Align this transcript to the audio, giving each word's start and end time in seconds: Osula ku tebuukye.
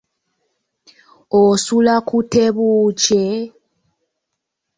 Osula 1.41 1.95
ku 2.07 2.17
tebuukye. 2.31 3.23